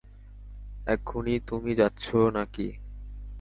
[0.87, 2.05] এখুনি তুমি যাচ্ছ
[2.35, 2.67] না কি?